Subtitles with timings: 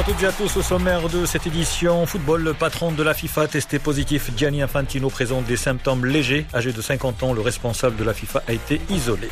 [0.00, 2.06] À toutes et à tous au sommaire de cette édition.
[2.06, 6.46] Football, le patron de la FIFA testé positif, Gianni Infantino présente des symptômes légers.
[6.54, 9.28] Âgé de 50 ans, le responsable de la FIFA a été isolé.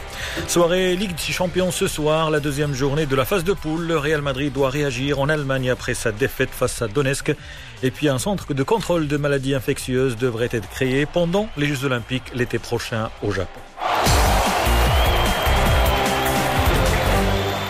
[0.47, 3.87] Soirée Ligue des Champions ce soir, la deuxième journée de la phase de poule.
[3.87, 7.35] Le Real Madrid doit réagir en Allemagne après sa défaite face à Donetsk.
[7.83, 11.87] Et puis un centre de contrôle de maladies infectieuses devrait être créé pendant les Jeux
[11.87, 13.61] Olympiques l'été prochain au Japon.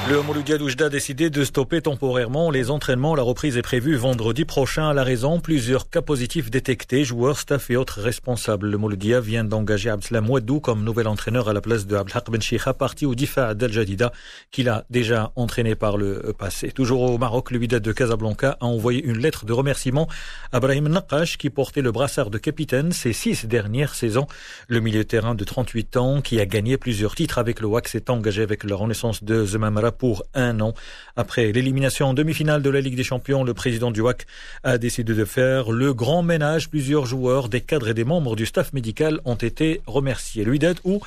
[0.09, 3.15] Le Mouloudia Doujda a décidé de stopper temporairement les entraînements.
[3.15, 4.89] La reprise est prévue vendredi prochain.
[4.89, 8.71] À la raison, plusieurs cas positifs détectés, joueurs, staff et autres responsables.
[8.71, 12.41] Le Mouloudia vient d'engager Abdeslam Ouaddou comme nouvel entraîneur à la place de Abdelhak Ben
[12.41, 14.11] Sheikha, parti au Difa d'Al Jadida,
[14.51, 16.73] qu'il a déjà entraîné par le passé.
[16.73, 20.09] Toujours au Maroc, le Wydad de Casablanca a envoyé une lettre de remerciement
[20.53, 24.27] à Brahim Nakash, qui portait le brassard de capitaine ces six dernières saisons.
[24.69, 28.09] Le milieu terrain de 38 ans, qui a gagné plusieurs titres avec le WAC, s'est
[28.09, 30.75] engagé avec la renaissance de Zemamara pour un an.
[31.17, 34.27] Après l'élimination en demi-finale de la Ligue des Champions, le président du WAC
[34.65, 36.71] a décidé de faire le grand ménage.
[36.71, 40.45] Plusieurs joueurs, des cadres et des membres du staff médical ont été remerciés.
[40.45, 41.01] Lui d'aide ou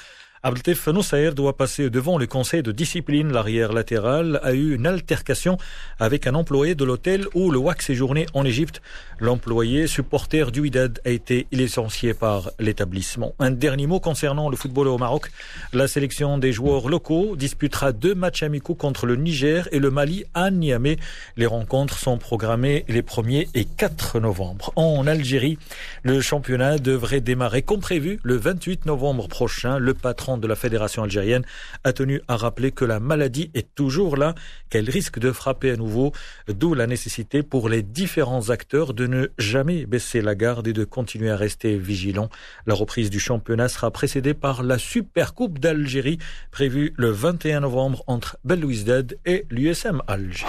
[0.43, 3.31] Abdeltif Noussaïr doit passer devant le conseil de discipline.
[3.31, 5.59] L'arrière latéral a eu une altercation
[5.99, 8.81] avec un employé de l'hôtel où le WAC séjournait en Égypte.
[9.19, 13.35] L'employé, supporter du Wydad, a été licencié par l'établissement.
[13.37, 15.29] Un dernier mot concernant le football au Maroc.
[15.73, 20.25] La sélection des joueurs locaux disputera deux matchs amicaux contre le Niger et le Mali
[20.33, 20.97] à Niamey.
[21.37, 24.73] Les rencontres sont programmées les 1er et 4 novembre.
[24.75, 25.59] En Algérie,
[26.01, 29.77] le championnat devrait démarrer comme prévu le 28 novembre prochain.
[29.77, 31.45] Le patron de la Fédération algérienne
[31.83, 34.35] a tenu à rappeler que la maladie est toujours là,
[34.69, 36.11] qu'elle risque de frapper à nouveau,
[36.47, 40.83] d'où la nécessité pour les différents acteurs de ne jamais baisser la garde et de
[40.83, 42.29] continuer à rester vigilants.
[42.65, 46.19] La reprise du championnat sera précédée par la Super Coupe d'Algérie
[46.51, 50.45] prévue le 21 novembre entre Belouizdad et l'USM Alger.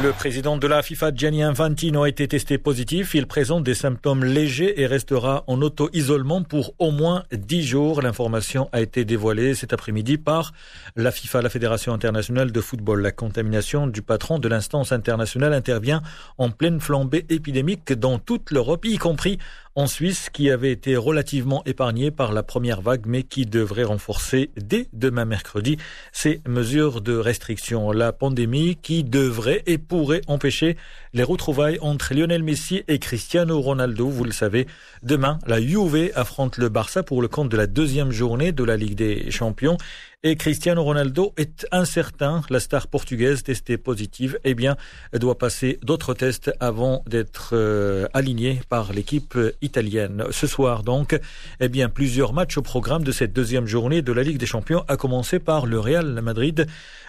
[0.00, 3.14] Le président de la FIFA, Gianni Infantino, a été testé positif.
[3.14, 8.00] Il présente des symptômes légers et restera en auto-isolement pour au moins 10 jours.
[8.00, 10.52] L'information a été dévoilée cet après-midi par
[10.94, 13.02] la FIFA, la Fédération internationale de football.
[13.02, 16.02] La contamination du patron de l'instance internationale intervient
[16.38, 19.38] en pleine flambée épidémique dans toute l'Europe, y compris
[19.78, 24.50] en Suisse, qui avait été relativement épargné par la première vague, mais qui devrait renforcer
[24.56, 25.76] dès demain mercredi
[26.10, 27.92] ces mesures de restriction.
[27.92, 30.76] La pandémie qui devrait et pourrait empêcher
[31.12, 34.08] les retrouvailles entre Lionel Messi et Cristiano Ronaldo.
[34.08, 34.66] Vous le savez,
[35.04, 38.76] demain, la Juve affronte le Barça pour le compte de la deuxième journée de la
[38.76, 39.76] Ligue des Champions.
[40.24, 42.42] Et Cristiano Ronaldo est incertain.
[42.50, 44.76] La star portugaise testée positive, eh bien,
[45.12, 50.24] doit passer d'autres tests avant d'être euh, aligné par l'équipe italienne.
[50.32, 51.16] Ce soir, donc,
[51.60, 54.84] eh bien, plusieurs matchs au programme de cette deuxième journée de la Ligue des Champions,
[54.88, 56.66] à commencer par le Real Madrid.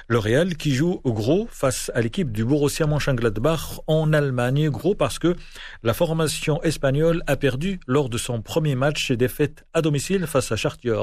[0.08, 4.70] Le Real qui joue gros face à l'équipe du Borussia Mönchengladbach en Allemagne.
[4.70, 5.36] Gros parce que
[5.84, 10.52] la formation espagnole a perdu lors de son premier match et défaite à domicile face
[10.52, 10.96] à Chartier.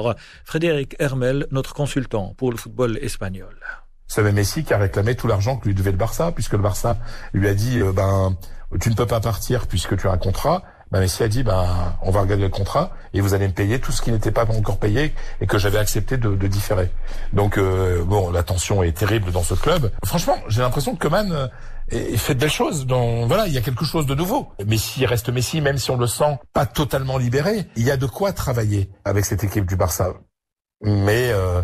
[0.45, 1.96] Frédéric Hermel, notre consultant
[2.37, 3.57] pour le football espagnol.
[4.07, 6.97] C'est Messi qui a réclamé tout l'argent que lui devait le Barça, puisque le Barça
[7.33, 8.37] lui a dit, euh, ben,
[8.81, 11.99] tu ne peux pas partir puisque tu as un contrat bah, Messi a dit, bah,
[12.03, 14.45] on va regarder le contrat et vous allez me payer tout ce qui n'était pas
[14.45, 16.91] encore payé et que j'avais accepté de, de, différer.
[17.33, 19.91] Donc euh, bon, la tension est terrible dans ce club.
[20.05, 21.49] Franchement, j'ai l'impression que Coman euh,
[22.17, 22.87] fait de belles choses.
[22.87, 24.53] Donc voilà, il y a quelque chose de nouveau.
[24.65, 27.67] Messi reste Messi, même si on le sent pas totalement libéré.
[27.75, 30.15] Il y a de quoi travailler avec cette équipe du Barça.
[30.83, 31.63] Mais euh,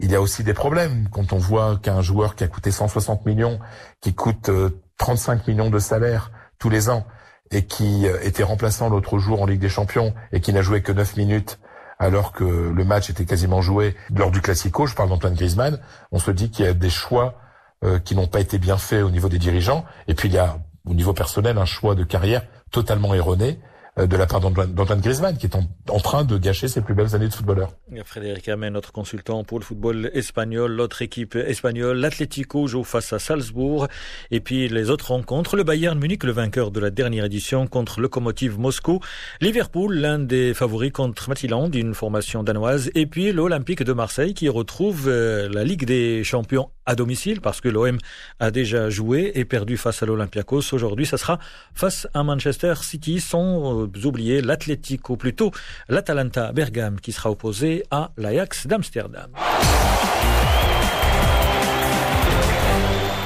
[0.00, 3.26] il y a aussi des problèmes quand on voit qu'un joueur qui a coûté 160
[3.26, 3.58] millions,
[4.00, 4.50] qui coûte
[4.98, 7.06] 35 millions de salaire tous les ans,
[7.50, 10.82] et qui euh, était remplaçant l'autre jour en Ligue des Champions et qui n'a joué
[10.82, 11.58] que 9 minutes
[11.98, 15.80] alors que le match était quasiment joué lors du Classico, je parle d'Antoine Griezmann,
[16.12, 17.40] on se dit qu'il y a des choix
[17.84, 20.38] euh, qui n'ont pas été bien faits au niveau des dirigeants, et puis il y
[20.38, 23.58] a au niveau personnel un choix de carrière totalement erroné.
[23.58, 23.58] euh,
[24.06, 27.28] de la part d'Antoine Griezmann, qui est en, train de gâcher ses plus belles années
[27.28, 27.72] de footballeur.
[28.04, 33.18] Frédéric Amen, notre consultant pour le football espagnol, l'autre équipe espagnole, l'Atlético joue face à
[33.18, 33.88] Salzbourg,
[34.30, 38.00] et puis les autres rencontres, le Bayern Munich, le vainqueur de la dernière édition contre
[38.00, 39.00] Lokomotiv Moscou,
[39.40, 44.48] Liverpool, l'un des favoris contre Matilande, une formation danoise, et puis l'Olympique de Marseille qui
[44.48, 47.98] retrouve euh, la Ligue des champions à domicile parce que l'OM
[48.40, 50.72] a déjà joué et perdu face à l'Olympiakos.
[50.72, 51.38] Aujourd'hui, ça sera
[51.74, 55.50] face à Manchester City euh, oublier l'Atlético, plutôt
[55.88, 59.30] l'Atalanta Bergame qui sera opposé à l'Ajax d'Amsterdam.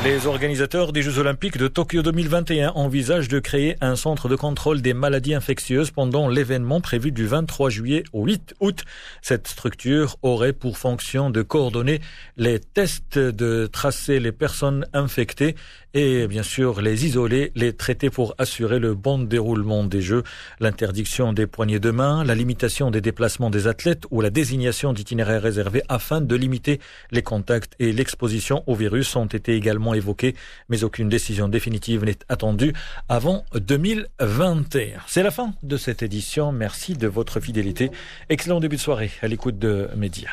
[0.05, 4.83] Les organisateurs des Jeux Olympiques de Tokyo 2021 envisagent de créer un centre de contrôle
[4.83, 8.83] des maladies infectieuses pendant l'événement prévu du 23 juillet au 8 août.
[9.21, 12.01] Cette structure aurait pour fonction de coordonner
[12.37, 15.55] les tests, de tracer les personnes infectées
[15.95, 20.23] et bien sûr les isoler, les traiter pour assurer le bon déroulement des Jeux.
[20.61, 25.43] L'interdiction des poignées de main, la limitation des déplacements des athlètes ou la désignation d'itinéraires
[25.43, 26.81] réservés afin de limiter
[27.11, 30.35] les contacts et l'exposition au virus ont été également évoqué,
[30.69, 32.73] mais aucune décision définitive n'est attendue
[33.09, 35.01] avant 2021.
[35.07, 36.53] C'est la fin de cette édition.
[36.53, 37.91] Merci de votre fidélité.
[38.29, 40.31] Excellent début de soirée à l'écoute de Média.